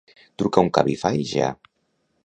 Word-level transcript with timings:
Truca 0.41 0.63
un 0.67 0.71
Cabify 0.79 1.23
ja. 1.35 1.55